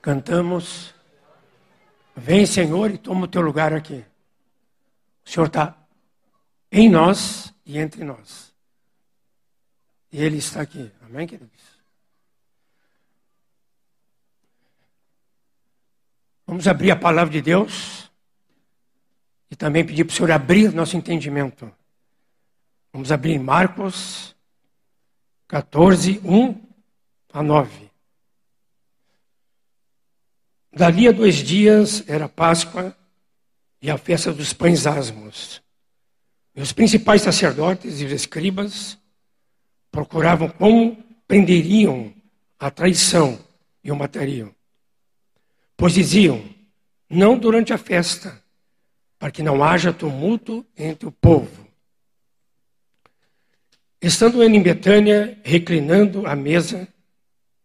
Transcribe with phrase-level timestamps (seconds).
[0.00, 0.94] Cantamos.
[2.16, 4.04] Vem, Senhor, e toma o teu lugar aqui.
[5.24, 5.76] O Senhor está
[6.70, 8.52] em nós e entre nós.
[10.12, 10.90] E Ele está aqui.
[11.02, 11.80] Amém, queridos?
[16.46, 18.10] Vamos abrir a palavra de Deus
[19.50, 21.72] e também pedir para o Senhor abrir nosso entendimento.
[22.92, 24.34] Vamos abrir Marcos
[25.46, 26.60] 14, 1
[27.32, 27.89] a 9.
[30.72, 32.96] Dali a dois dias era Páscoa
[33.82, 35.62] e a festa dos pães asmos.
[36.54, 38.98] E os principais sacerdotes e os escribas
[39.90, 42.12] procuravam como prenderiam
[42.58, 43.38] a traição
[43.82, 44.54] e o matariam.
[45.76, 46.44] Pois diziam,
[47.08, 48.40] não durante a festa,
[49.18, 51.66] para que não haja tumulto entre o povo.
[54.00, 56.88] Estando ele em Betânia, reclinando a mesa,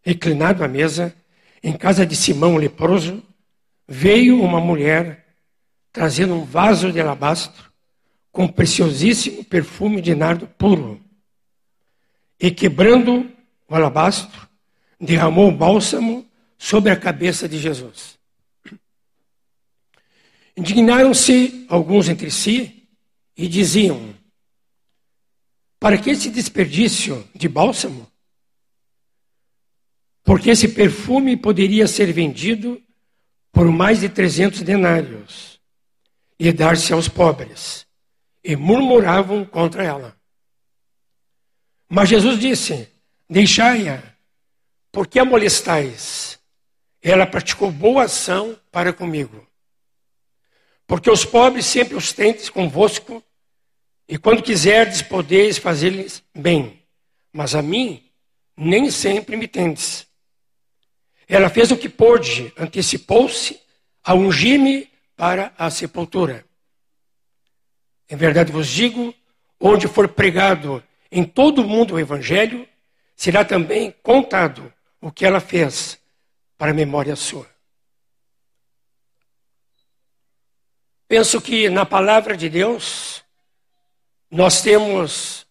[0.02, 1.16] reclinado à mesa,
[1.66, 3.24] em casa de Simão leproso,
[3.88, 5.26] veio uma mulher
[5.92, 7.72] trazendo um vaso de alabastro
[8.32, 11.02] com preciosíssimo perfume de nardo puro.
[12.40, 13.32] E quebrando
[13.68, 14.48] o alabastro,
[15.02, 18.20] derramou o bálsamo sobre a cabeça de Jesus.
[20.56, 22.88] Indignaram-se alguns entre si
[23.36, 24.14] e diziam:
[25.80, 28.08] Para que esse desperdício de bálsamo?
[30.26, 32.82] Porque esse perfume poderia ser vendido
[33.52, 35.62] por mais de 300 denários
[36.40, 37.86] e dar-se aos pobres.
[38.44, 40.18] E murmuravam contra ela.
[41.88, 42.90] Mas Jesus disse:
[43.30, 44.04] Deixai-a,
[44.92, 46.40] porque a molestais?
[47.02, 49.48] Ela praticou boa ação para comigo.
[50.88, 53.24] Porque os pobres sempre os tendes convosco,
[54.08, 56.84] e quando quiserdes, podeis fazer-lhes bem.
[57.32, 58.04] Mas a mim,
[58.58, 60.08] nem sempre me tendes.
[61.28, 63.60] Ela fez o que pôde, antecipou-se
[64.04, 66.46] a ungir-me para a sepultura.
[68.10, 69.14] Em verdade vos digo,
[69.60, 72.68] onde for pregado em todo o mundo o Evangelho,
[73.16, 74.72] será também contado
[75.02, 76.00] o que ela fez
[76.58, 77.50] para a memória sua.
[81.08, 83.24] Penso que na palavra de Deus,
[84.30, 85.48] nós temos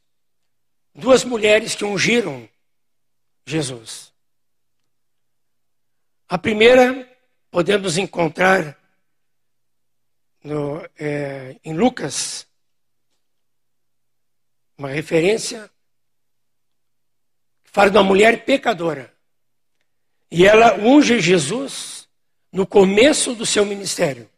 [0.95, 2.49] duas mulheres que ungiram
[3.47, 4.14] Jesus.
[6.34, 7.09] A primeira
[7.49, 8.77] podemos encontrar
[10.43, 12.45] no, é, em Lucas,
[14.77, 15.71] uma referência,
[17.62, 19.15] fala de uma mulher pecadora.
[20.28, 22.09] E ela unge Jesus
[22.50, 24.28] no começo do seu ministério.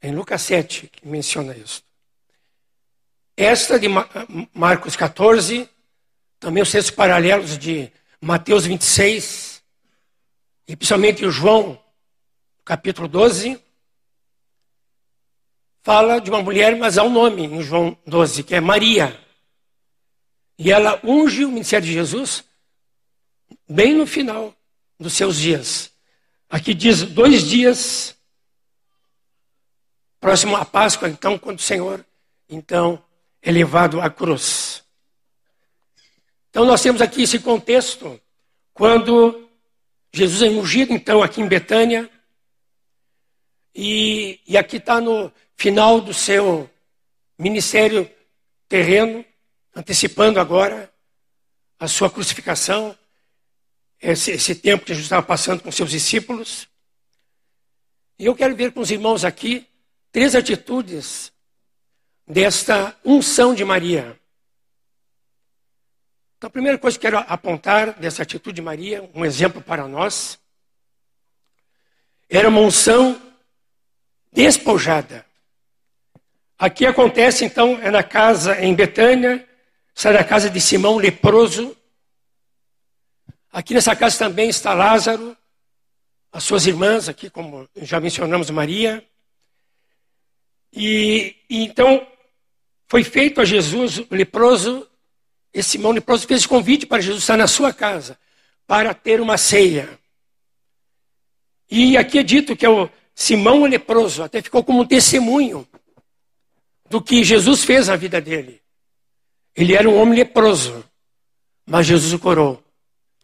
[0.00, 1.84] Em Lucas 7, que menciona isso.
[3.36, 3.88] Esta de
[4.54, 5.68] Marcos 14,
[6.40, 9.62] também os textos paralelos de Mateus 26,
[10.68, 11.78] e principalmente João,
[12.64, 13.62] capítulo 12,
[15.82, 19.18] fala de uma mulher, mas há um nome em João 12, que é Maria.
[20.58, 22.44] E ela unge o ministério de Jesus
[23.68, 24.54] bem no final
[24.98, 25.92] dos seus dias.
[26.48, 28.16] Aqui diz dois dias
[30.18, 32.04] próximo à Páscoa, então, quando o Senhor,
[32.48, 33.00] então,
[33.40, 34.65] é levado à cruz.
[36.56, 38.18] Então nós temos aqui esse contexto,
[38.72, 39.46] quando
[40.10, 42.10] Jesus é ungido, então, aqui em Betânia,
[43.74, 46.66] e, e aqui está no final do seu
[47.38, 48.10] ministério
[48.70, 49.22] terreno,
[49.74, 50.90] antecipando agora
[51.78, 52.96] a sua crucificação,
[54.00, 56.66] esse, esse tempo que Jesus estava passando com seus discípulos.
[58.18, 59.68] E eu quero ver com os irmãos aqui
[60.10, 61.30] três atitudes
[62.26, 64.18] desta unção de Maria.
[66.36, 70.38] Então, a primeira coisa que quero apontar dessa atitude de Maria, um exemplo para nós,
[72.28, 73.20] era uma unção
[74.30, 75.24] despojada.
[76.58, 79.48] Aqui acontece, então, é na casa em Betânia,
[79.94, 81.74] sai da casa de Simão leproso.
[83.50, 85.34] Aqui nessa casa também está Lázaro,
[86.30, 89.02] as suas irmãs, aqui, como já mencionamos, Maria.
[90.70, 92.06] E, e então
[92.88, 94.86] foi feito a Jesus, leproso,
[95.56, 98.18] esse Simão leproso fez convite para Jesus estar na sua casa
[98.66, 99.98] para ter uma ceia.
[101.70, 105.66] E aqui é dito que é o Simão leproso até ficou como um testemunho
[106.90, 108.60] do que Jesus fez na vida dele.
[109.54, 110.84] Ele era um homem leproso,
[111.64, 112.62] mas Jesus o curou.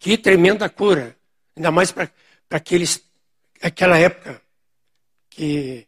[0.00, 1.14] Que tremenda cura,
[1.54, 2.10] ainda mais para
[2.50, 3.04] aqueles
[3.60, 4.40] aquela época
[5.28, 5.86] que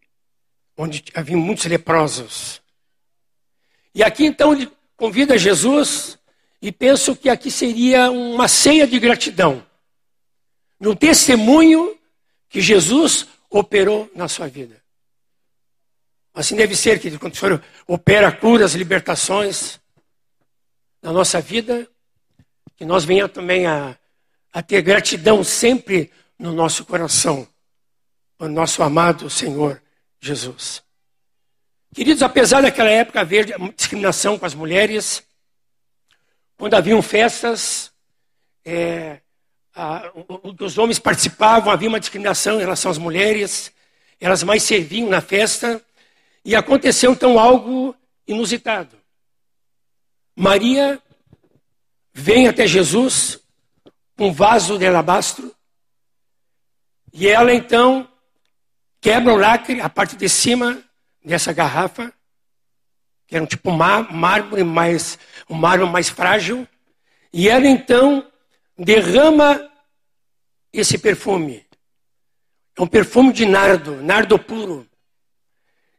[0.76, 2.60] onde havia muitos leprosos.
[3.94, 6.18] E aqui então ele convida Jesus
[6.64, 9.62] e penso que aqui seria uma ceia de gratidão.
[10.80, 11.96] no testemunho
[12.48, 14.82] que Jesus operou na sua vida.
[16.32, 19.78] Assim deve ser, querido, quando o Senhor opera curas, libertações
[21.02, 21.86] na nossa vida,
[22.76, 23.96] que nós venhamos também a,
[24.50, 27.46] a ter gratidão sempre no nosso coração,
[28.38, 29.82] por nosso amado Senhor
[30.18, 30.82] Jesus.
[31.94, 35.22] Queridos, apesar daquela época haver discriminação com as mulheres,
[36.64, 37.92] quando haviam festas,
[38.64, 39.20] é,
[39.74, 40.10] a,
[40.62, 43.70] os homens participavam, havia uma discriminação em relação às mulheres,
[44.18, 45.84] elas mais serviam na festa,
[46.42, 47.94] e aconteceu então algo
[48.26, 48.96] inusitado.
[50.34, 50.98] Maria
[52.14, 53.38] vem até Jesus
[54.16, 55.54] com um vaso de alabastro,
[57.12, 58.10] e ela então
[59.02, 60.82] quebra o lacre, a parte de cima
[61.22, 62.10] dessa garrafa,
[63.26, 65.18] que era um tipo mármore mais,
[65.48, 66.66] um mármore mais frágil,
[67.32, 68.26] e ela então
[68.78, 69.70] derrama
[70.72, 71.64] esse perfume.
[72.76, 74.88] É um perfume de nardo, nardo puro.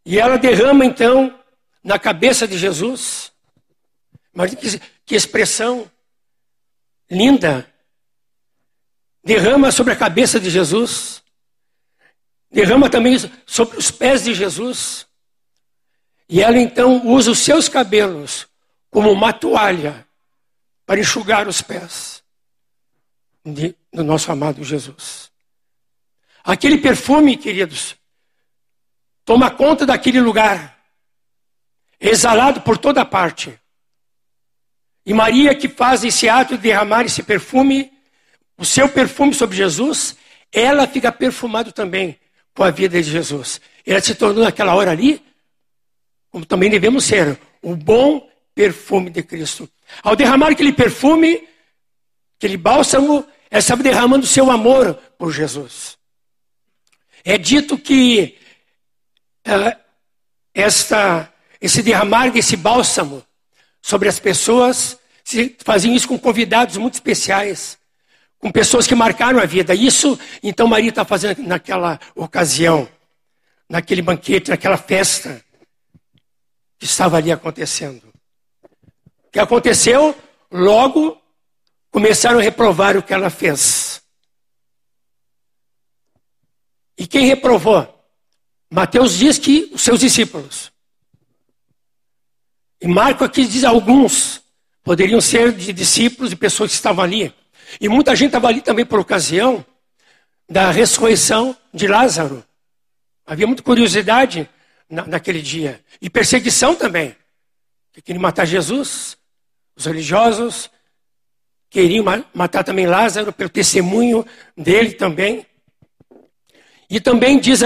[0.06, 1.40] E ela derrama então
[1.84, 3.32] na cabeça de Jesus.
[4.34, 5.90] Mas que, que expressão
[7.10, 7.72] linda.
[9.24, 11.24] Derrama sobre a cabeça de Jesus.
[12.52, 15.05] Derrama também sobre os pés de Jesus.
[16.28, 18.48] E ela então usa os seus cabelos
[18.90, 20.08] como uma toalha
[20.86, 22.24] para enxugar os pés
[23.44, 25.32] de, do nosso amado Jesus.
[26.44, 27.96] Aquele perfume, queridos,
[29.24, 30.80] toma conta daquele lugar,
[32.00, 33.60] exalado por toda parte.
[35.06, 37.92] E Maria, que faz esse ato de derramar esse perfume,
[38.58, 40.16] o seu perfume sobre Jesus,
[40.52, 42.20] ela fica perfumado também
[42.54, 43.60] com a vida de Jesus.
[43.86, 45.24] Ela se tornou naquela hora ali
[46.36, 49.70] como também devemos ser, o bom perfume de Cristo.
[50.04, 51.48] Ao derramar aquele perfume,
[52.38, 55.98] aquele bálsamo, ela estava derramando seu amor por Jesus.
[57.24, 58.38] É dito que
[59.48, 59.80] uh,
[60.54, 63.24] esta, esse derramar desse bálsamo
[63.82, 67.78] sobre as pessoas, se faziam isso com convidados muito especiais,
[68.40, 69.74] com pessoas que marcaram a vida.
[69.74, 72.90] Isso, então, Maria está fazendo naquela ocasião,
[73.70, 75.45] naquele banquete, naquela festa
[76.78, 78.04] que estava ali acontecendo.
[79.26, 80.16] O que aconteceu?
[80.52, 81.22] Logo
[81.92, 84.02] começaram a reprovar o que ela fez.
[86.98, 87.92] E quem reprovou?
[88.72, 90.72] Mateus diz que os seus discípulos.
[92.82, 94.42] E Marco aqui diz alguns.
[94.84, 97.34] Poderiam ser de discípulos e pessoas que estavam ali.
[97.82, 99.66] E muita gente estava ali também por ocasião
[100.50, 102.44] da ressurreição de Lázaro.
[103.26, 104.48] Havia muita curiosidade
[104.90, 105.84] na, naquele dia.
[106.02, 107.16] E perseguição também.
[107.92, 109.18] Que queriam matar Jesus,
[109.76, 110.70] os religiosos
[111.70, 115.46] queriam matar também Lázaro pelo testemunho dele também.
[116.90, 117.62] E também diz,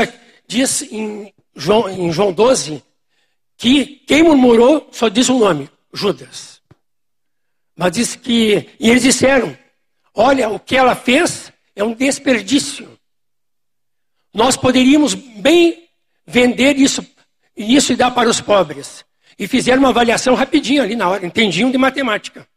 [0.48, 2.84] diz em, João, em João 12
[3.58, 6.62] que quem murmurou só diz um nome, Judas.
[7.76, 9.56] Mas diz que, e eles disseram,
[10.14, 12.98] olha, o que ela fez é um desperdício.
[14.34, 15.89] Nós poderíamos bem
[16.30, 17.06] vender isso,
[17.58, 19.04] isso e dar para os pobres.
[19.38, 22.48] E fizeram uma avaliação rapidinho ali na hora, entendiam de matemática,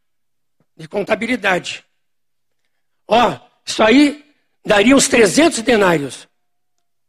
[0.76, 1.84] de contabilidade.
[3.08, 4.24] Ó, isso aí
[4.64, 6.28] daria uns 300 denários.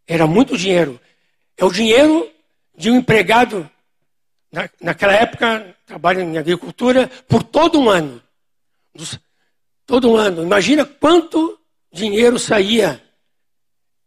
[0.07, 0.99] Era muito dinheiro.
[1.57, 2.31] É o dinheiro
[2.75, 3.69] de um empregado,
[4.51, 8.21] na, naquela época, trabalha em agricultura, por todo um ano.
[9.85, 10.43] Todo um ano.
[10.43, 11.59] Imagina quanto
[11.91, 13.03] dinheiro saía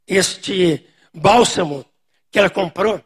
[0.06, 1.84] este bálsamo
[2.36, 3.02] que ela comprou,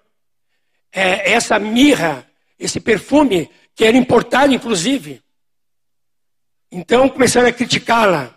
[0.91, 5.23] é, essa mirra, esse perfume, que era importado inclusive.
[6.69, 8.37] Então começaram a criticá-la.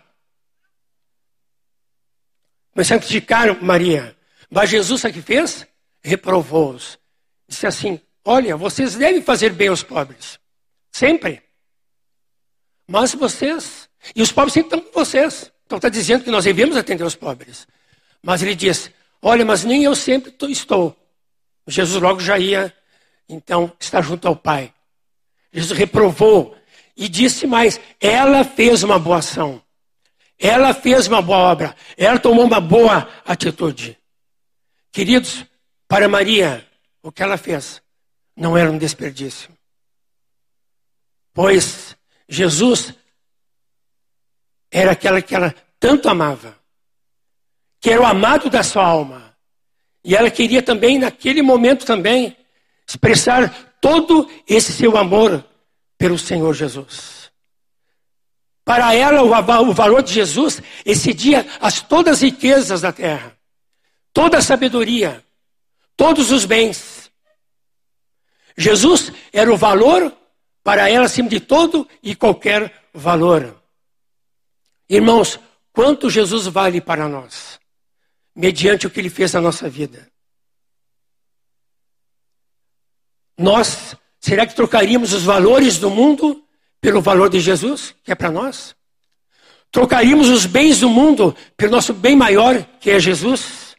[2.70, 4.16] Começaram a criticar Maria.
[4.48, 5.66] Mas Jesus, sabe o que fez?
[6.00, 6.96] Reprovou-os.
[7.48, 10.38] Disse assim: Olha, vocês devem fazer bem aos pobres.
[10.92, 11.42] Sempre.
[12.86, 13.88] Mas vocês.
[14.14, 15.50] E os pobres sempre estão com vocês.
[15.66, 17.66] Então está dizendo que nós devemos atender os pobres.
[18.22, 18.92] Mas ele diz:
[19.26, 20.94] Olha, mas nem eu sempre estou.
[21.66, 22.76] Jesus logo já ia,
[23.26, 24.70] então, estar junto ao Pai.
[25.50, 26.54] Jesus reprovou
[26.94, 29.62] e disse mais: ela fez uma boa ação.
[30.38, 31.74] Ela fez uma boa obra.
[31.96, 33.98] Ela tomou uma boa atitude.
[34.92, 35.46] Queridos,
[35.88, 36.68] para Maria,
[37.02, 37.80] o que ela fez
[38.36, 39.48] não era um desperdício.
[41.32, 41.96] Pois
[42.28, 42.92] Jesus
[44.70, 46.62] era aquela que ela tanto amava
[47.84, 49.36] que era o amado da sua alma.
[50.02, 52.34] E ela queria também, naquele momento também,
[52.88, 55.44] expressar todo esse seu amor
[55.98, 57.30] pelo Senhor Jesus.
[58.64, 63.36] Para ela, o valor de Jesus excedia as todas as riquezas da terra,
[64.14, 65.22] toda a sabedoria,
[65.94, 67.10] todos os bens.
[68.56, 70.10] Jesus era o valor
[70.62, 73.62] para ela acima de todo e qualquer valor.
[74.88, 75.38] Irmãos,
[75.70, 77.62] quanto Jesus vale para nós,
[78.34, 80.10] mediante o que ele fez na nossa vida?
[83.36, 86.44] Nós, será que trocaríamos os valores do mundo
[86.80, 88.76] pelo valor de Jesus, que é para nós?
[89.70, 93.74] Trocaríamos os bens do mundo pelo nosso bem maior, que é Jesus?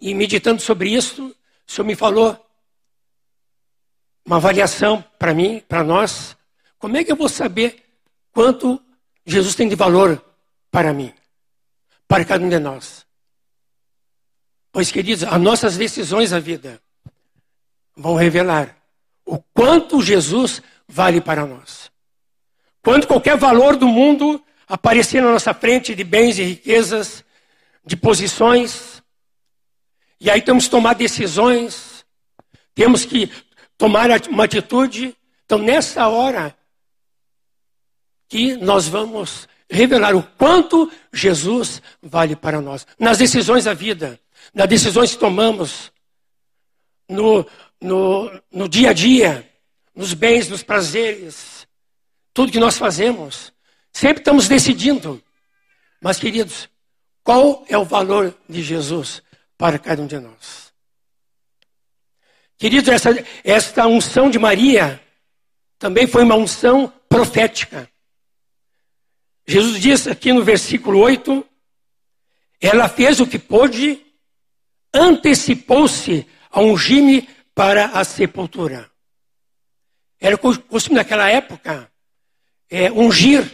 [0.00, 1.34] E meditando sobre isso,
[1.66, 2.38] o Senhor me falou
[4.26, 6.36] uma avaliação para mim, para nós.
[6.78, 7.82] Como é que eu vou saber
[8.30, 8.80] quanto
[9.24, 10.22] Jesus tem de valor
[10.70, 11.12] para mim,
[12.06, 13.06] para cada um de nós?
[14.72, 16.80] Pois, queridos, as nossas decisões da vida
[17.96, 18.76] vão revelar
[19.24, 21.90] o quanto Jesus vale para nós.
[22.82, 27.24] Quanto qualquer valor do mundo aparecer na nossa frente de bens e riquezas,
[27.84, 29.02] de posições,
[30.20, 32.04] e aí temos que tomar decisões,
[32.74, 33.30] temos que
[33.76, 35.16] tomar uma atitude.
[35.44, 36.56] Então, nessa hora
[38.28, 44.18] que nós vamos revelar o quanto Jesus vale para nós, nas decisões da vida
[44.54, 45.92] nas decisões que tomamos,
[47.08, 47.46] no,
[47.80, 49.48] no, no dia a dia,
[49.94, 51.66] nos bens, nos prazeres,
[52.32, 53.52] tudo que nós fazemos.
[53.92, 55.22] Sempre estamos decidindo.
[56.00, 56.68] Mas, queridos,
[57.22, 59.22] qual é o valor de Jesus
[59.58, 60.72] para cada um de nós?
[62.56, 63.10] Queridos, essa,
[63.42, 65.00] esta unção de Maria
[65.78, 67.90] também foi uma unção profética.
[69.50, 71.44] Jesus diz aqui no versículo 8:
[72.60, 74.00] ela fez o que pôde
[74.94, 78.88] antecipou-se a ungir-me para a sepultura.
[80.20, 81.90] Era costume naquela época
[82.70, 83.44] é, ungir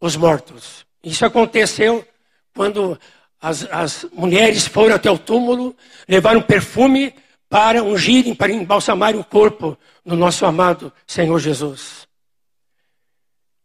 [0.00, 0.86] os mortos.
[1.02, 2.06] Isso aconteceu
[2.54, 2.96] quando
[3.40, 5.76] as, as mulheres foram até o túmulo,
[6.06, 7.12] levaram perfume
[7.48, 9.76] para ungirem, para embalsamarem o corpo
[10.06, 12.06] do nosso amado Senhor Jesus.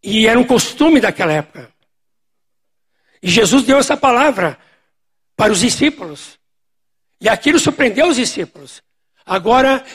[0.09, 1.69] E era um costume daquela época.
[3.21, 4.57] E Jesus deu essa palavra
[5.35, 6.39] para os discípulos.
[7.19, 8.81] E aquilo surpreendeu os discípulos.
[9.25, 9.85] Agora,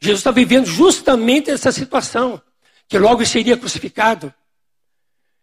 [0.00, 2.40] Jesus está vivendo justamente essa situação,
[2.86, 4.32] que logo seria crucificado.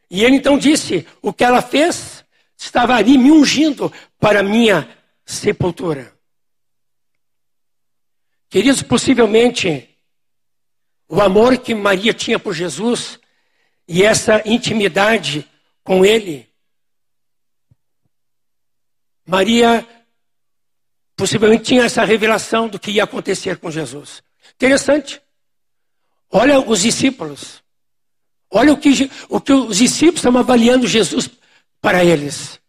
[0.09, 2.23] E ele então disse: O que ela fez
[2.57, 4.87] estava ali me ungindo para minha
[5.25, 6.13] sepultura.
[8.49, 9.89] Queridos, possivelmente,
[11.09, 13.19] o amor que Maria tinha por Jesus
[13.87, 15.47] e essa intimidade
[15.83, 16.47] com ele
[19.25, 19.85] Maria
[21.15, 24.21] possivelmente tinha essa revelação do que ia acontecer com Jesus.
[24.55, 25.19] Interessante.
[26.31, 27.63] Olha os discípulos.
[28.51, 31.29] Olha o que, o que os discípulos estão avaliando Jesus
[31.81, 32.59] para eles.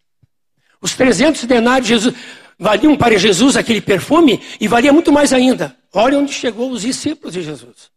[0.80, 2.14] Os 300 denários Jesus,
[2.58, 5.76] valiam para Jesus aquele perfume e valia muito mais ainda.
[5.92, 7.90] Olha onde chegou os discípulos de Jesus.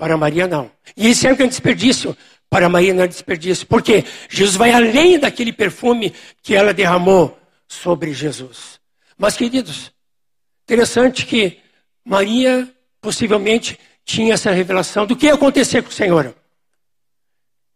[0.00, 0.72] Para Maria não.
[0.96, 2.16] E isso é um desperdício.
[2.48, 3.66] Para Maria não é desperdício.
[3.66, 7.38] Porque Jesus vai além daquele perfume que ela derramou
[7.68, 8.80] sobre Jesus.
[9.18, 9.92] Mas, queridos,
[10.64, 11.58] interessante que
[12.02, 12.66] Maria
[12.98, 16.34] possivelmente tinha essa revelação do que ia acontecer com o Senhor.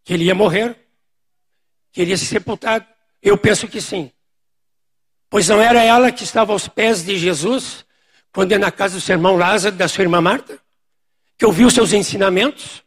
[0.03, 0.75] Que ele ia morrer,
[1.93, 2.87] que ele ia ser sepultado.
[3.23, 4.11] Eu penso que sim.
[5.29, 7.85] Pois não era ela que estava aos pés de Jesus,
[8.33, 10.64] quando ia na casa do seu irmão Lázaro, da sua irmã Marta,
[11.39, 12.83] que ouviu seus ensinamentos.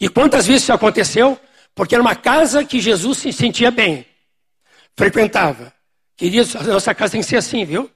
[0.00, 1.40] E quantas vezes isso aconteceu?
[1.74, 4.06] Porque era uma casa que Jesus se sentia bem
[4.98, 5.72] frequentava.
[6.16, 7.88] Queridos, a nossa casa tem que ser assim, viu?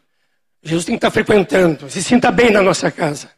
[0.62, 3.28] Jesus tem que estar frequentando, se sinta bem na nossa casa.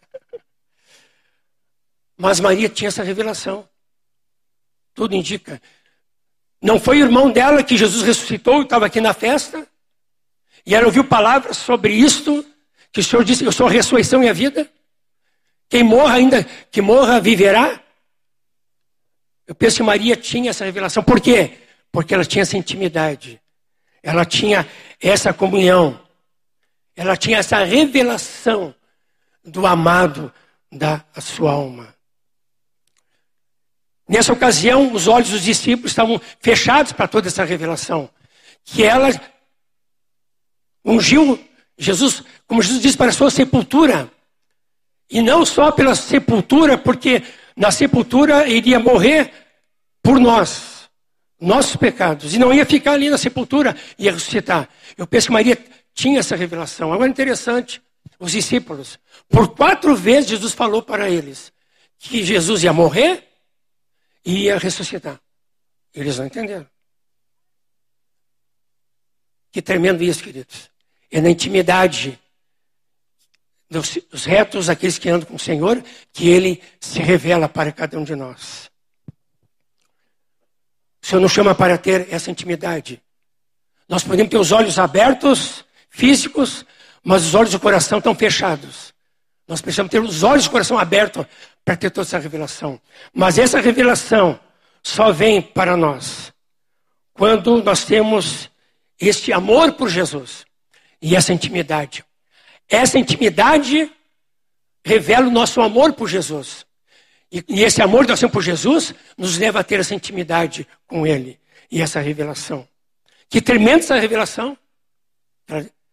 [2.19, 3.67] Mas Maria tinha essa revelação.
[4.95, 5.61] Tudo indica.
[6.61, 9.67] Não foi o irmão dela que Jesus ressuscitou, estava aqui na festa,
[10.67, 12.45] e ela ouviu palavras sobre isto,
[12.93, 14.71] que o Senhor disse, eu sou a ressurreição e a vida.
[15.75, 17.81] Quem morra ainda, que morra, viverá.
[19.45, 21.03] Eu penso que Maria tinha essa revelação.
[21.03, 21.59] Por quê?
[21.91, 23.41] Porque ela tinha essa intimidade
[24.05, 24.69] ela tinha
[25.01, 25.99] essa comunhão,
[26.95, 28.75] ela tinha essa revelação
[29.43, 30.33] do amado
[30.71, 31.95] da sua alma.
[34.07, 38.11] Nessa ocasião, os olhos dos discípulos estavam fechados para toda essa revelação.
[38.63, 39.09] Que ela
[40.85, 41.43] ungiu
[41.79, 44.13] Jesus, como Jesus disse, para a sua sepultura.
[45.11, 47.23] E não só pela sepultura, porque
[47.57, 49.33] na sepultura iria morrer
[50.03, 50.75] por nós
[51.41, 52.35] nossos pecados.
[52.35, 54.69] E não ia ficar ali na sepultura, ia ressuscitar.
[54.97, 55.59] Eu penso que Maria
[55.93, 56.93] tinha essa revelação.
[56.93, 57.83] Agora interessante,
[58.19, 58.99] os discípulos.
[59.29, 61.53] Por quatro vezes Jesus falou para eles
[61.99, 63.29] que Jesus ia morrer
[64.25, 65.21] e ia ressuscitar.
[65.95, 66.67] Eles não entenderam.
[69.53, 70.71] Que tremendo isso, queridos.
[71.11, 72.19] É na intimidade
[73.71, 78.05] dos, retos, aqueles que andam com o Senhor, que Ele se revela para cada um
[78.05, 78.71] de nós.
[81.03, 83.03] O Senhor nos chama para ter essa intimidade.
[83.89, 86.65] Nós podemos ter os olhos abertos, físicos,
[87.03, 88.95] mas os olhos do coração estão fechados.
[89.47, 91.27] Nós precisamos ter os olhos do coração abertos
[91.65, 92.81] para ter toda essa revelação.
[93.13, 94.41] Mas essa revelação
[94.83, 96.33] só vem para nós
[97.13, 98.51] quando nós temos
[99.01, 100.45] este amor por Jesus
[101.01, 102.05] e essa intimidade.
[102.69, 103.91] Essa intimidade
[104.85, 106.67] revela o nosso amor por Jesus.
[107.31, 110.67] E, e esse amor que nós temos por Jesus nos leva a ter essa intimidade
[110.87, 111.41] com Ele
[111.71, 112.69] e essa revelação.
[113.29, 114.57] Que tremenda essa revelação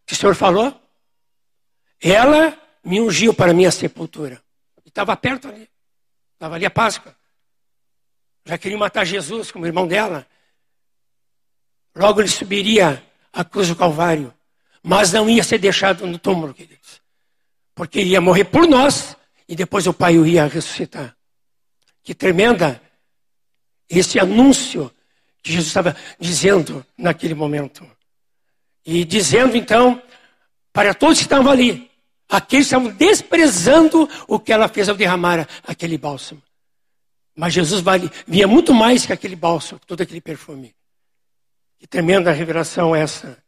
[0.06, 0.80] que o Senhor falou.
[2.00, 4.42] Ela me ungiu para a minha sepultura.
[4.86, 5.70] Estava perto ali.
[6.34, 7.16] Estava ali a Páscoa.
[8.46, 10.28] Já queria matar Jesus como irmão dela.
[11.96, 14.34] Logo ele subiria a cruz do Calvário.
[14.84, 17.02] Mas não ia ser deixado no túmulo, queridos.
[17.76, 19.16] Porque ele ia morrer por nós
[19.48, 21.16] e depois o Pai o ia ressuscitar.
[22.04, 22.82] Que tremenda
[23.90, 24.92] esse anúncio
[25.44, 27.86] que Jesus estava dizendo naquele momento.
[28.86, 30.02] E dizendo então
[30.74, 31.90] para todos que estavam ali,
[32.30, 36.42] aqueles que estavam desprezando o que ela fez ao derramar aquele bálsamo.
[37.36, 40.74] Mas Jesus vale, via muito mais que aquele bálsamo, todo aquele perfume.
[41.80, 43.42] Que tremenda revelação essa.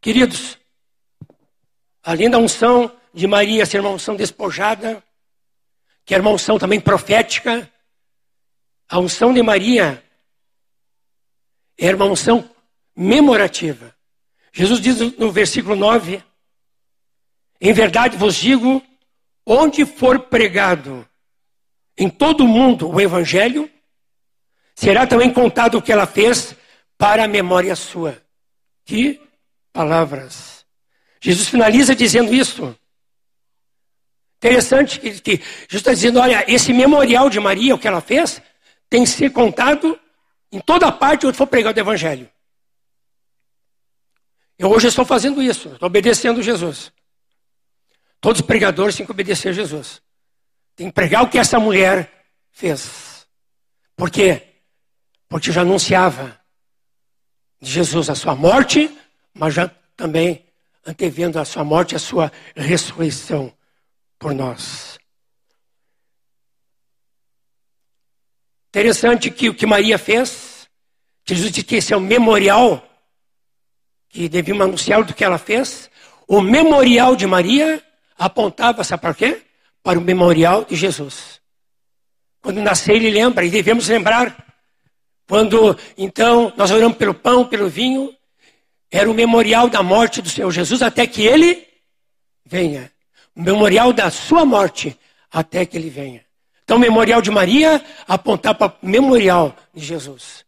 [0.00, 0.58] Queridos,
[2.02, 5.04] além da unção de Maria ser uma unção despojada,
[6.06, 7.70] que era uma unção também profética,
[8.88, 10.02] a unção de Maria
[11.78, 12.48] era uma unção
[12.96, 13.94] memorativa.
[14.52, 16.24] Jesus diz no versículo 9:
[17.60, 18.82] Em verdade vos digo,
[19.44, 21.06] onde for pregado
[21.96, 23.70] em todo o mundo o evangelho,
[24.74, 26.56] será também contado o que ela fez
[26.96, 28.20] para a memória sua.
[28.84, 29.20] Que
[29.72, 30.66] palavras.
[31.20, 32.76] Jesus finaliza dizendo isso.
[34.38, 38.40] Interessante que, que Jesus está dizendo: olha, esse memorial de Maria, o que ela fez,
[38.88, 39.98] tem que ser contado
[40.50, 42.30] em toda parte onde for pregado o Evangelho.
[44.58, 46.92] Eu hoje estou fazendo isso, estou obedecendo Jesus.
[48.20, 50.02] Todos os pregadores têm que obedecer a Jesus.
[50.76, 52.10] Tem que pregar o que essa mulher
[52.50, 53.26] fez.
[53.96, 54.54] Por quê?
[55.28, 56.38] Porque já anunciava
[57.60, 58.90] de Jesus a sua morte,
[59.40, 60.44] mas já também
[60.86, 63.50] antevendo a sua morte, a sua ressurreição
[64.18, 64.98] por nós.
[68.68, 70.68] Interessante que o que Maria fez,
[71.26, 72.86] Jesus disse que esse é o memorial
[74.10, 75.90] que devíamos anunciar do que ela fez.
[76.28, 77.82] O memorial de Maria
[78.18, 79.42] apontava, sabe para quê?
[79.82, 81.40] Para o memorial de Jesus.
[82.42, 84.36] Quando nascer, ele lembra, e devemos lembrar.
[85.26, 88.14] Quando, então, nós oramos pelo pão, pelo vinho,
[88.90, 91.66] era o memorial da morte do Senhor Jesus até que ele
[92.44, 92.92] venha.
[93.34, 94.98] O memorial da sua morte
[95.30, 96.24] até que ele venha.
[96.64, 100.44] Então, o memorial de Maria apontar para o memorial de Jesus,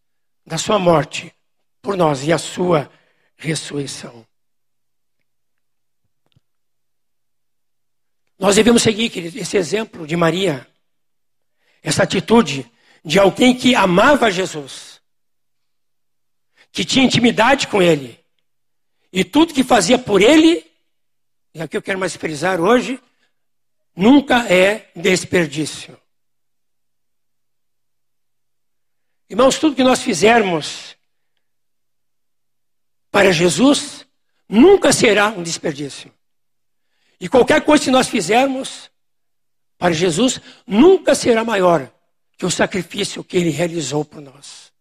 [0.46, 1.32] da sua morte
[1.80, 2.90] por nós e a sua
[3.36, 4.24] ressurreição.
[8.38, 10.66] Nós devemos seguir, querido, esse exemplo de Maria,
[11.82, 12.70] essa atitude
[13.04, 15.00] de alguém que amava Jesus,
[16.72, 18.21] que tinha intimidade com Ele,
[19.12, 20.64] e tudo que fazia por ele,
[21.54, 22.98] e aqui eu quero mais frisar hoje,
[23.94, 25.98] nunca é desperdício.
[29.28, 30.96] Irmãos, tudo que nós fizermos
[33.10, 34.06] para Jesus
[34.48, 36.12] nunca será um desperdício.
[37.20, 38.90] E qualquer coisa que nós fizermos
[39.78, 41.90] para Jesus nunca será maior
[42.36, 44.72] que o sacrifício que ele realizou por nós.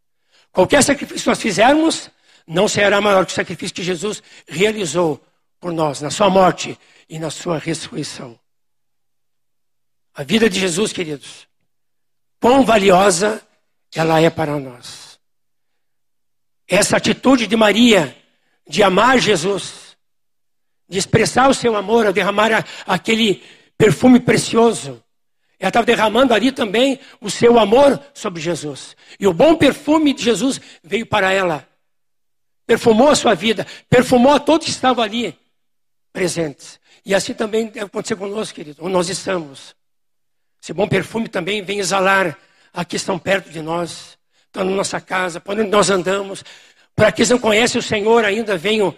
[0.52, 2.10] Qualquer sacrifício que nós fizermos
[2.48, 5.24] não será maior que o sacrifício que Jesus realizou
[5.60, 6.78] por nós, na sua morte
[7.10, 8.38] e na sua ressurreição.
[10.14, 11.48] A vida de Jesus, queridos,
[12.40, 13.42] quão valiosa
[13.94, 15.20] ela é para nós.
[16.68, 18.18] Essa atitude de Maria
[18.68, 19.98] de amar Jesus,
[20.88, 23.44] de expressar o seu amor, ao derramar a, aquele
[23.78, 25.04] perfume precioso.
[25.60, 28.96] Ela estava derramando ali também o seu amor sobre Jesus.
[29.20, 31.68] E o bom perfume de Jesus veio para ela
[32.66, 35.38] perfumou a sua vida, perfumou a todos que estavam ali
[36.14, 36.80] presentes.
[37.06, 39.76] E assim também deve acontecer conosco, querido, onde nós estamos.
[40.62, 42.38] Esse bom perfume também vem exalar
[42.72, 46.44] a que estão perto de nós, estão na nossa casa, por onde nós andamos.
[46.96, 48.96] Para que não conhecem o Senhor ainda, venham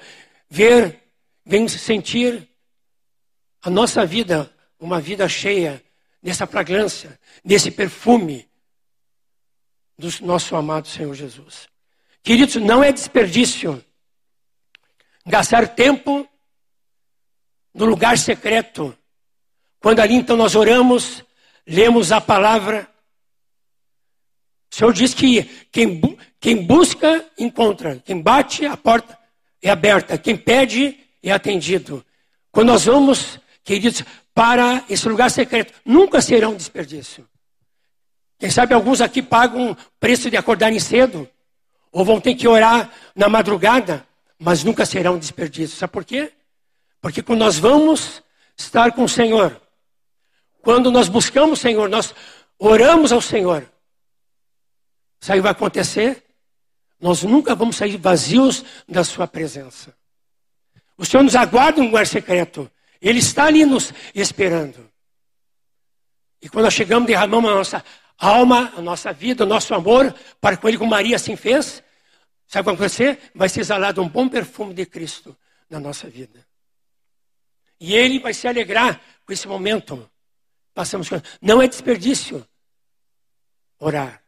[0.49, 0.99] ver,
[1.45, 2.47] venham sentir
[3.61, 5.81] a nossa vida, uma vida cheia
[6.21, 8.47] nessa fragrância, nesse perfume
[9.97, 11.72] do nosso amado Senhor Jesus.
[12.23, 13.83] Queridos, não é desperdício
[15.25, 16.27] gastar tempo
[17.73, 18.97] no lugar secreto,
[19.79, 21.23] quando ali então nós oramos,
[21.67, 22.89] lemos a palavra.
[24.71, 25.99] O Senhor diz que quem,
[26.39, 28.01] quem busca, encontra.
[28.05, 29.17] Quem bate, a porta
[29.61, 30.17] é aberta.
[30.17, 32.05] Quem pede, é atendido.
[32.51, 37.27] Quando nós vamos, queridos, para esse lugar secreto, nunca será um desperdício.
[38.39, 41.29] Quem sabe alguns aqui pagam preço de acordarem cedo,
[41.93, 44.05] ou vão ter que orar na madrugada,
[44.39, 45.77] mas nunca será um desperdício.
[45.77, 46.33] Sabe por quê?
[46.99, 48.23] Porque quando nós vamos
[48.57, 49.61] estar com o Senhor,
[50.61, 52.13] quando nós buscamos o Senhor, nós
[52.57, 53.69] oramos ao Senhor,
[55.21, 56.23] sabe o que vai acontecer?
[56.99, 59.95] Nós nunca vamos sair vazios da Sua presença.
[60.97, 62.69] O Senhor nos aguarda um lugar secreto.
[62.99, 64.89] Ele está ali nos esperando.
[66.41, 67.85] E quando nós chegamos, derramamos a nossa
[68.23, 71.83] alma, a nossa vida, o nosso amor para com Ele, como Maria assim fez,
[72.47, 73.31] sabe o que vai acontecer?
[73.35, 75.35] Vai ser exalado um bom perfume de Cristo
[75.69, 76.45] na nossa vida.
[77.79, 80.09] E Ele vai se alegrar com esse momento.
[80.73, 81.09] Passamos
[81.41, 82.47] Não é desperdício
[83.79, 84.23] orar.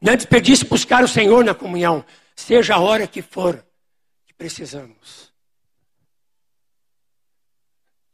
[0.00, 3.64] Não é desperdício buscar o Senhor na comunhão, seja a hora que for
[4.24, 5.32] que precisamos.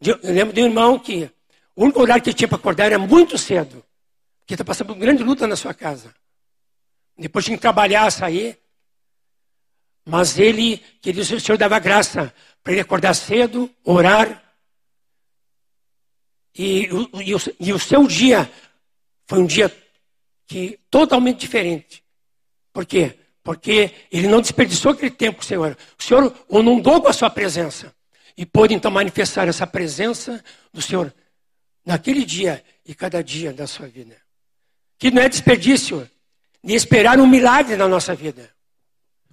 [0.01, 1.31] Eu lembro de um irmão que
[1.77, 3.85] o único horário que tinha para acordar era muito cedo,
[4.46, 6.14] que está passando por uma grande luta na sua casa.
[7.16, 8.59] Depois tinha que trabalhar, sair.
[10.04, 14.42] Mas ele, que o Senhor dava graça para ele acordar cedo, orar.
[16.54, 18.50] E, e, o, e o seu dia
[19.26, 19.74] foi um dia
[20.46, 22.04] que totalmente diferente.
[22.72, 23.18] Por quê?
[23.42, 25.76] Porque ele não desperdiçou aquele tempo, Senhor.
[25.98, 27.94] O Senhor o inundou com a sua presença.
[28.37, 31.14] E pôde então manifestar essa presença do Senhor
[31.85, 34.24] naquele dia e cada dia da sua vida.
[35.05, 36.11] Que não é desperdício
[36.62, 38.51] de esperar um milagre na nossa vida.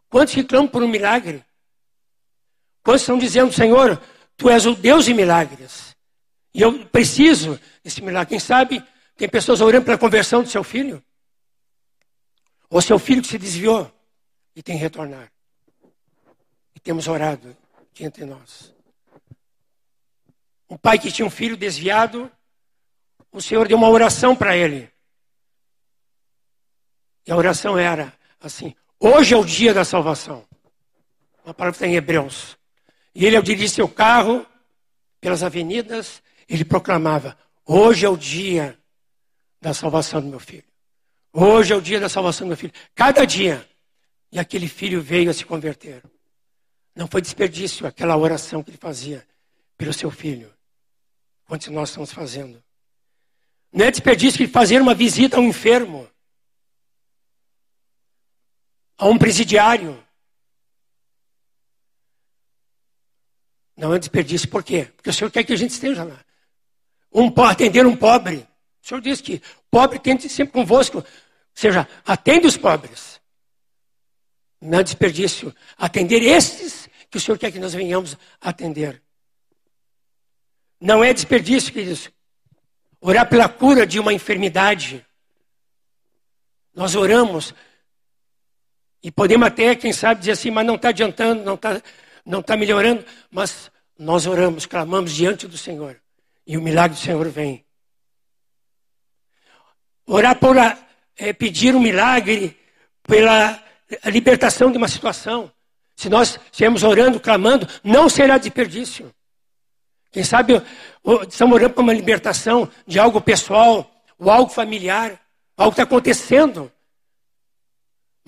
[0.10, 1.46] Quantos reclamam por um milagre?
[2.84, 3.98] Quantos estão dizendo, Senhor,
[4.36, 5.96] Tu és o Deus de milagres.
[6.54, 8.32] E eu preciso desse milagre.
[8.32, 8.84] Quem sabe
[9.16, 11.02] tem pessoas orando pela conversão do seu filho.
[12.70, 13.90] Ou seu filho que se desviou
[14.54, 15.32] e tem que retornar.
[16.76, 17.56] E temos orado
[17.90, 18.74] aqui entre nós.
[20.70, 22.30] Um pai que tinha um filho desviado,
[23.32, 24.91] o Senhor deu uma oração para ele.
[27.26, 30.46] E a oração era assim: Hoje é o dia da salvação.
[31.44, 32.58] Uma palavra está em Hebreus.
[33.14, 34.46] E ele, ao dirigir seu carro
[35.20, 38.78] pelas avenidas, ele proclamava: Hoje é o dia
[39.60, 40.64] da salvação do meu filho.
[41.34, 42.74] Hoje é o dia da salvação do meu filho.
[42.94, 43.68] Cada dia.
[44.32, 46.02] E aquele filho veio a se converter.
[46.96, 49.26] Não foi desperdício aquela oração que ele fazia
[49.78, 50.52] pelo seu filho.
[51.46, 52.62] Quantos nós estamos fazendo?
[53.74, 56.08] Não é desperdício ele fazer uma visita a um enfermo,
[59.02, 60.02] a um presidiário.
[63.76, 64.92] Não é desperdício, por quê?
[64.96, 66.24] Porque o Senhor quer que a gente esteja lá.
[67.12, 68.48] Um, atender um pobre.
[68.80, 71.00] O Senhor diz que pobre tem sempre convosco.
[71.00, 71.06] Ou
[71.56, 73.20] seja, atende os pobres.
[74.62, 75.54] Não é desperdício.
[75.76, 79.02] Atender estes que o Senhor quer que nós venhamos atender.
[80.80, 82.12] Não é desperdício, queridos.
[83.00, 85.04] Orar pela cura de uma enfermidade.
[86.76, 87.52] Nós oramos
[89.04, 91.82] e podemos até, quem sabe, dizer assim, mas não está adiantando, não está
[92.26, 93.04] não tá melhorando.
[93.30, 96.00] Mas nós oramos, clamamos diante do Senhor.
[96.46, 97.66] E o milagre do Senhor vem.
[100.06, 102.58] Orar por é, pedir um milagre
[103.04, 103.62] pela
[104.06, 105.52] libertação de uma situação.
[105.96, 109.14] Se nós estivermos orando, clamando, não será desperdício.
[110.12, 110.62] Quem sabe
[111.28, 115.20] estamos orando por uma libertação de algo pessoal, ou algo familiar,
[115.56, 116.72] algo que está acontecendo.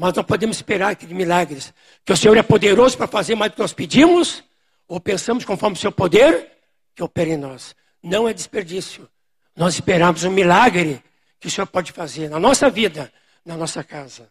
[0.04, 1.74] Mas não podemos esperar aqueles milagres.
[2.04, 4.44] Que o Senhor é poderoso para fazer mais do que nós pedimos,
[4.86, 6.52] ou pensamos conforme o seu poder,
[6.94, 7.74] que opera em nós.
[8.04, 9.10] Não é desperdício.
[9.56, 11.02] Nós esperamos um milagre
[11.40, 13.14] que o Senhor pode fazer na nossa vida,
[13.46, 14.30] na nossa casa.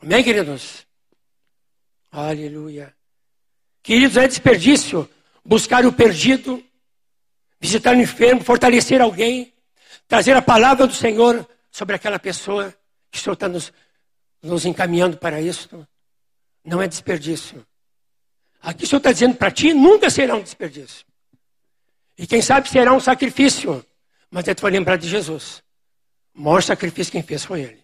[0.00, 0.86] Amém, queridos?
[2.12, 2.94] Aleluia.
[3.82, 5.10] Queridos, é desperdício
[5.44, 6.64] buscar o perdido,
[7.60, 9.52] visitar o enfermo, fortalecer alguém,
[10.06, 12.72] trazer a palavra do Senhor sobre aquela pessoa
[13.10, 13.72] que o Senhor está nos,
[14.42, 15.86] nos encaminhando para isso.
[16.64, 17.66] Não é desperdício.
[18.60, 21.06] Aqui o Senhor está dizendo para ti, nunca será um desperdício.
[22.16, 23.84] E quem sabe será um sacrifício.
[24.30, 25.62] Mas é tu vai lembrar de Jesus.
[26.34, 27.82] O maior sacrifício quem fez foi ele.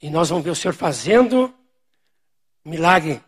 [0.00, 1.54] E nós vamos ver o Senhor fazendo
[2.64, 3.22] milagre,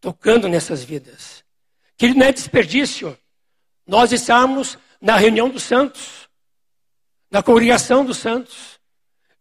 [0.00, 1.44] tocando nessas vidas.
[1.96, 3.16] Que não é desperdício
[3.86, 6.28] nós estamos na reunião dos santos,
[7.30, 8.80] na congregação dos santos,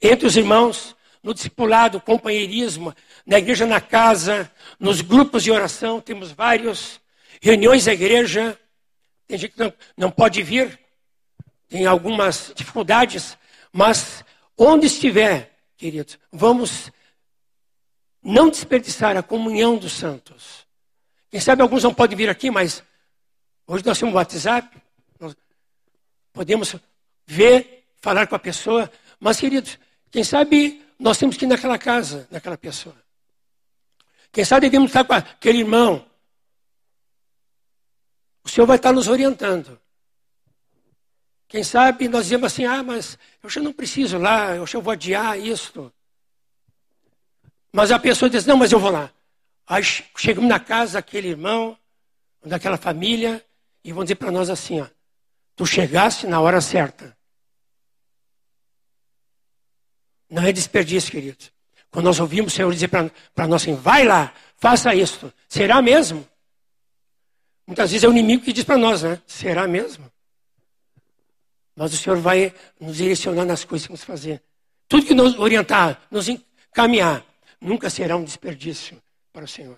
[0.02, 2.94] entre os irmãos, no discipulado, companheirismo,
[3.26, 7.00] na igreja na casa, nos grupos de oração, temos vários,
[7.42, 8.60] reuniões da igreja,
[9.26, 10.78] tem gente que não, não pode vir,
[11.70, 13.38] tem algumas dificuldades,
[13.72, 14.24] mas
[14.58, 16.92] onde estiver, queridos, vamos
[18.22, 20.66] não desperdiçar a comunhão dos santos.
[21.30, 22.84] Quem sabe alguns não podem vir aqui, mas
[23.66, 24.70] hoje nós temos WhatsApp,
[25.20, 25.36] nós
[26.32, 26.76] podemos
[27.26, 29.80] ver, falar com a pessoa, mas queridos,
[30.12, 32.96] quem sabe nós temos que ir naquela casa, naquela pessoa.
[34.32, 36.06] Quem sabe devemos estar com aquele irmão.
[38.42, 39.78] O Senhor vai estar nos orientando.
[41.46, 44.94] Quem sabe nós dizemos assim, ah, mas eu já não preciso lá, eu já vou
[44.94, 45.94] adiar isto.
[47.74, 49.12] Mas a pessoa diz, não, mas eu vou lá.
[49.68, 51.78] Aí chegamos na casa daquele irmão,
[52.46, 53.46] daquela família,
[53.84, 54.88] e vão dizer para nós assim, ó,
[55.54, 57.18] tu chegaste na hora certa.
[60.34, 61.46] Não é desperdício, querido.
[61.92, 65.32] Quando nós ouvimos o Senhor dizer para nós assim, vai lá, faça isto.
[65.48, 66.28] Será mesmo?
[67.68, 69.22] Muitas vezes é o inimigo que diz para nós, né?
[69.28, 70.12] Será mesmo?
[71.76, 74.42] Mas o Senhor vai nos direcionar nas coisas que vamos fazer.
[74.88, 77.24] Tudo que nos orientar, nos encaminhar,
[77.62, 79.00] nunca será um desperdício
[79.32, 79.78] para o Senhor.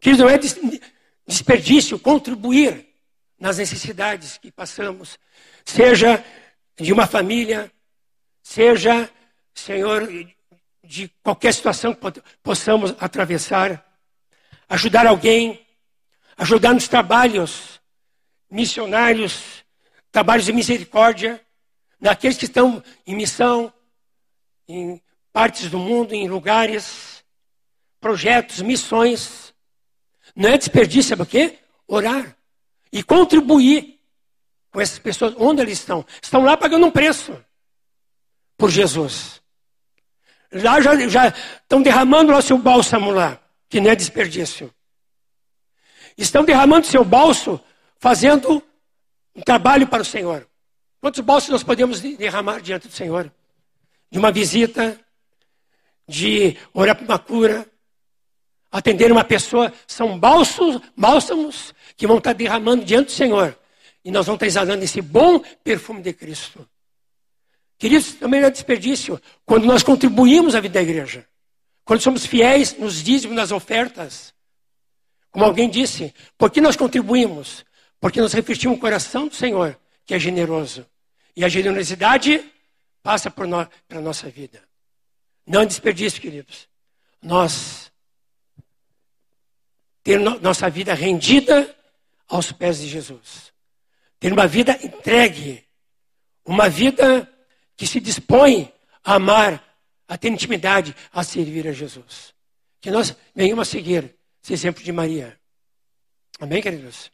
[0.00, 0.40] Querido, não é
[1.24, 2.84] desperdício contribuir
[3.38, 5.20] nas necessidades que passamos,
[5.64, 6.24] seja
[6.76, 7.70] de uma família,
[8.42, 9.08] seja
[9.54, 10.08] Senhor,
[10.82, 13.84] de qualquer situação que possamos atravessar,
[14.68, 15.64] ajudar alguém,
[16.36, 17.80] ajudar nos trabalhos
[18.50, 19.64] missionários,
[20.12, 21.40] trabalhos de misericórdia,
[22.00, 23.72] naqueles que estão em missão,
[24.68, 25.00] em
[25.32, 27.24] partes do mundo, em lugares,
[28.00, 29.54] projetos, missões.
[30.36, 31.58] Não é desperdício, sabe o quê?
[31.86, 32.36] Orar
[32.92, 34.00] e contribuir
[34.70, 36.04] com essas pessoas onde eles estão.
[36.22, 37.36] Estão lá pagando um preço
[38.56, 39.42] por Jesus.
[40.54, 41.28] Lá já,
[41.60, 44.72] estão derramando lá seu bálsamo lá, que não é desperdício.
[46.16, 47.60] Estão derramando seu bálsamo,
[47.98, 48.62] fazendo
[49.34, 50.46] um trabalho para o Senhor.
[51.00, 53.32] Quantos bálsamos nós podemos derramar diante do Senhor?
[54.10, 54.96] De uma visita,
[56.08, 57.66] de orar por uma cura,
[58.70, 63.58] atender uma pessoa, são bálsamos, bálsamos que vão estar derramando diante do Senhor.
[64.04, 66.68] E nós vamos estar exalando esse bom perfume de Cristo.
[67.78, 71.26] Queridos, também não é desperdício quando nós contribuímos à vida da igreja.
[71.84, 74.32] Quando somos fiéis nos dízimos, nas ofertas.
[75.30, 77.64] Como alguém disse, por que nós contribuímos?
[78.00, 80.86] Porque nós refletimos o coração do Senhor, que é generoso.
[81.36, 82.50] E a generosidade
[83.02, 84.62] passa por nós, para a nossa vida.
[85.46, 86.68] Não é desperdício, queridos.
[87.20, 87.92] Nós
[90.02, 91.74] ter no, nossa vida rendida
[92.28, 93.52] aos pés de Jesus.
[94.20, 95.64] Ter uma vida entregue.
[96.44, 97.28] Uma vida
[97.76, 99.62] que se dispõe a amar,
[100.06, 102.34] a ter intimidade, a servir a Jesus.
[102.80, 105.38] Que nós venhamos a seguir esse exemplo de Maria.
[106.40, 107.10] Amém, queridos?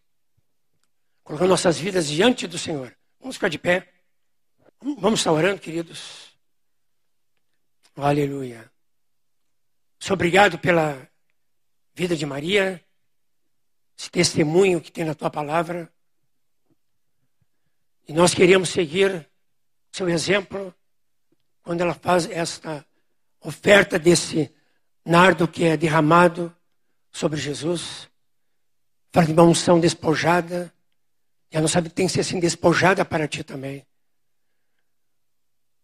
[1.22, 2.96] Colocando nossas vidas diante do Senhor.
[3.20, 3.88] Vamos ficar de pé.
[4.98, 6.30] Vamos estar orando, queridos.
[7.96, 8.70] Aleluia.
[9.98, 11.06] Sou obrigado pela
[11.94, 12.82] vida de Maria,
[13.96, 15.92] esse testemunho que tem na tua palavra.
[18.08, 19.29] E nós queremos seguir
[19.92, 20.74] seu exemplo,
[21.62, 22.84] quando ela faz esta
[23.40, 24.52] oferta desse
[25.04, 26.54] nardo que é derramado
[27.10, 28.08] sobre Jesus,
[29.12, 30.72] fala de uma unção despojada,
[31.50, 33.84] e nossa vida tem que ser assim despojada para ti também.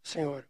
[0.02, 0.46] Senhor.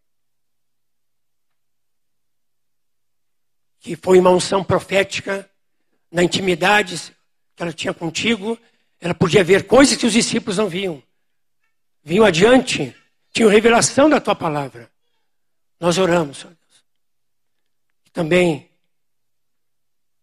[3.81, 5.49] Que foi uma unção profética
[6.11, 7.16] na intimidade
[7.55, 8.59] que ela tinha contigo,
[9.01, 11.03] ela podia ver coisas que os discípulos não viam.
[12.03, 12.95] Vinham adiante
[13.37, 14.90] tinham revelação da tua palavra.
[15.79, 16.85] Nós oramos, Senhor Deus.
[18.11, 18.70] Também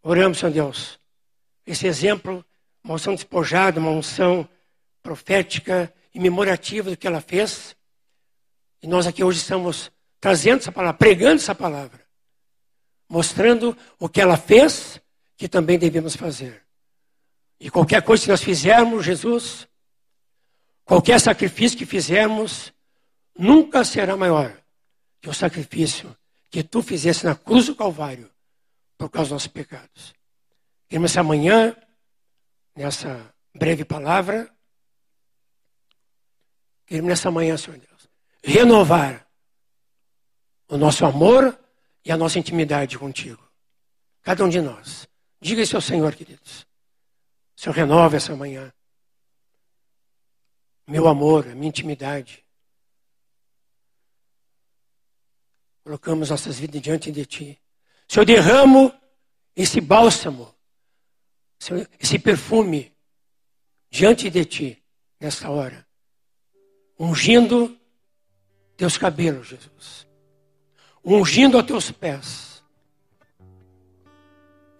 [0.01, 0.99] oramos, Senhor Deus,
[1.63, 2.43] esse exemplo,
[2.83, 4.49] uma unção despojada, uma unção
[5.03, 7.75] profética e memorativa do que ela fez.
[8.81, 12.03] E nós aqui hoje estamos trazendo essa palavra, pregando essa palavra,
[13.07, 14.99] mostrando o que ela fez,
[15.37, 16.63] que também devemos fazer.
[17.59, 19.67] E qualquer coisa que nós fizermos, Jesus,
[20.83, 22.73] qualquer sacrifício que fizermos,
[23.37, 24.57] nunca será maior
[25.21, 26.15] que o sacrifício
[26.49, 28.29] que tu fizesse na cruz do Calvário
[28.97, 30.13] por causa dos nossos pecados.
[30.87, 31.75] Queremos essa manhã,
[32.75, 34.53] nessa breve palavra,
[36.85, 38.09] queremos nessa manhã, Senhor Deus,
[38.43, 39.27] renovar
[40.67, 41.57] o nosso amor
[42.05, 43.41] e a nossa intimidade contigo.
[44.21, 45.07] Cada um de nós.
[45.41, 46.65] Diga isso ao Senhor, queridos.
[47.57, 48.71] O Senhor renova essa manhã.
[50.87, 52.42] meu amor, a minha intimidade.
[55.83, 57.59] Colocamos nossas vidas diante de Ti.
[58.07, 58.93] Se eu derramo
[59.55, 60.53] esse bálsamo,
[61.99, 62.95] esse perfume
[63.89, 64.83] diante de Ti,
[65.19, 65.85] nessa hora,
[66.97, 67.77] ungindo
[68.77, 70.07] teus cabelos, Jesus,
[71.03, 72.63] ungindo a teus pés,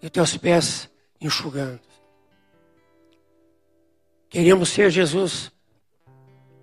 [0.00, 0.90] e teus pés
[1.20, 1.80] enxugando.
[4.28, 5.50] Queremos ser, Jesus,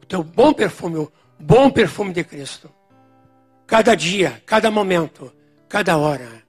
[0.02, 2.72] o teu bom perfume, o bom perfume de Cristo.
[3.72, 5.34] Cada dia, cada momento,
[5.70, 6.44] cada hora.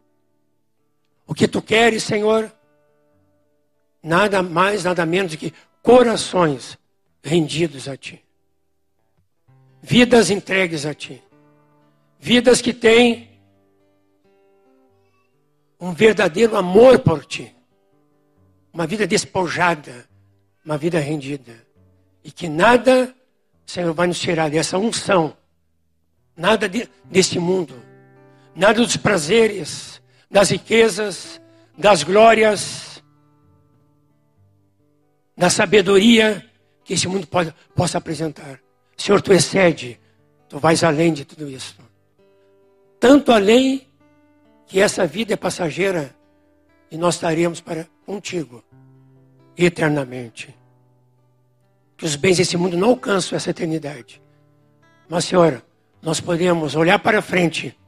[1.24, 2.52] O que tu queres, Senhor,
[4.02, 6.76] nada mais, nada menos que corações
[7.22, 8.20] rendidos a Ti.
[9.80, 11.22] Vidas entregues a Ti.
[12.18, 13.30] Vidas que têm
[15.78, 17.54] um verdadeiro amor por Ti.
[18.72, 20.08] Uma vida despojada,
[20.64, 21.54] uma vida rendida.
[22.24, 23.14] E que nada,
[23.64, 25.40] Senhor, vai nos tirar dessa unção.
[26.42, 27.72] Nada de, desse mundo.
[28.52, 31.40] Nada dos prazeres, das riquezas,
[31.78, 33.00] das glórias,
[35.37, 36.44] da sabedoria
[36.83, 38.59] que esse mundo pode, possa apresentar.
[38.96, 40.00] Senhor, tu excede,
[40.48, 41.76] tu vais além de tudo isso.
[42.98, 43.87] Tanto além
[44.66, 46.12] que essa vida é passageira
[46.90, 48.64] e nós estaremos para contigo
[49.57, 50.52] eternamente.
[51.96, 54.20] Que os bens desse mundo não alcançam essa eternidade.
[55.09, 55.62] Mas, Senhor,
[56.02, 57.78] nós podemos olhar para frente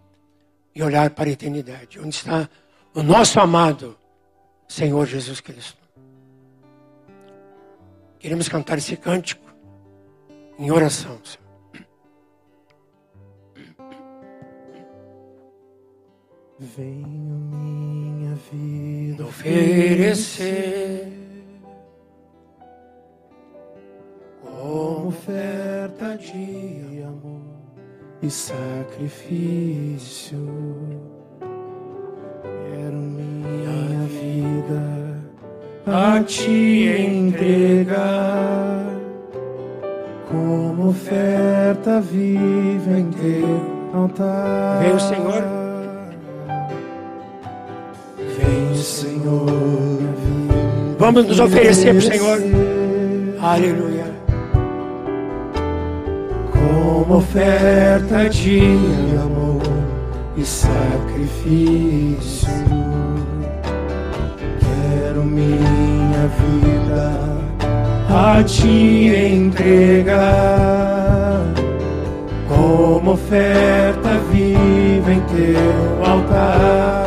[0.73, 2.49] e olhar para a eternidade, onde está
[2.95, 3.99] o nosso amado
[4.69, 5.83] Senhor Jesus Cristo.
[8.21, 9.45] Queremos cantar esse cântico
[10.59, 11.45] em oração, Senhor.
[16.57, 21.13] Venho minha vida oferecer
[24.41, 27.54] como oferta de amor
[28.25, 30.39] e sacrifício.
[32.43, 35.21] Quero minha vida
[35.87, 38.87] a te entregar
[40.31, 43.61] como oferta viva em teu
[43.93, 44.81] altar.
[44.81, 45.45] Vem o Senhor.
[48.39, 50.01] Vem, Senhor.
[50.99, 52.39] Vamos nos oferecer para o Senhor.
[53.41, 54.04] Aleluia.
[57.05, 58.61] Como oferta de
[59.23, 59.61] amor
[60.39, 62.49] e sacrifício.
[64.59, 67.21] Quero minha vida
[68.09, 71.45] a te entregar
[72.49, 77.03] como oferta viva em teu altar.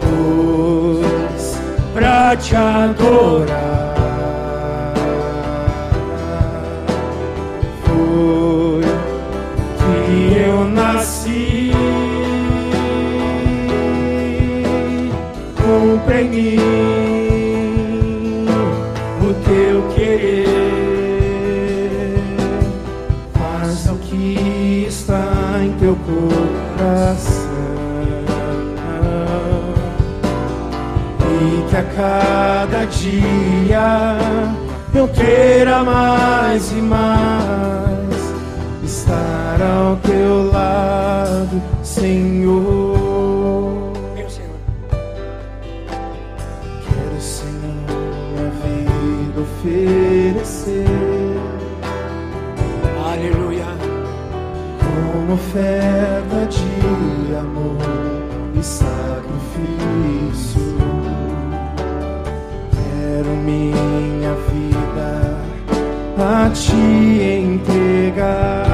[0.00, 1.60] Pois
[1.94, 3.55] pra te adorar
[19.22, 20.46] o teu querer.
[23.34, 27.46] Faça o que está em teu coração.
[31.20, 34.18] E que a cada dia
[34.94, 37.86] eu queira mais e mais
[38.82, 42.95] estar ao teu lado, Senhor.
[55.26, 57.78] Como oferta de amor
[58.54, 59.16] e sacrifício.
[62.70, 65.36] Quero minha vida
[66.16, 66.76] a te
[67.42, 68.64] entregar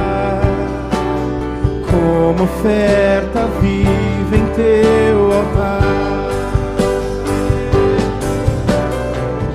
[1.89, 5.81] como oferta viva em teu altar.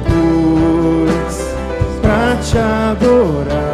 [0.09, 1.37] Pois
[2.03, 3.68] pra te adorar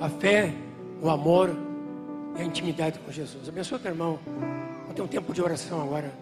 [0.00, 0.52] a fé,
[1.02, 1.50] o amor
[2.36, 3.48] e a intimidade com Jesus.
[3.48, 4.18] Abençoa teu irmão.
[4.82, 6.12] Vamos ter um tempo de oração agora.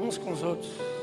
[0.00, 0.97] Uns com os outros.